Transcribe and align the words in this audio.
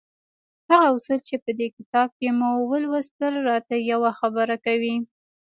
هغه 0.69 0.87
اصول 0.95 1.19
چې 1.29 1.35
په 1.43 1.51
دې 1.59 1.67
کتاب 1.77 2.09
کې 2.19 2.29
مو 2.37 2.49
ولوستل 2.71 3.33
را 3.47 3.57
ته 3.67 3.75
يوه 3.91 4.11
خبره 4.19 4.55
کوي. 4.65 4.95